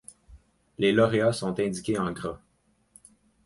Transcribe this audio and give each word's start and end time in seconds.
Les 0.79 0.93
lauréats 0.93 1.31
sont 1.31 1.59
indiqués 1.59 1.99
en 1.99 2.11
gras. 2.11 2.39